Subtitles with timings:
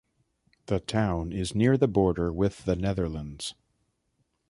[0.65, 3.53] The town is near the border with the Netherlands.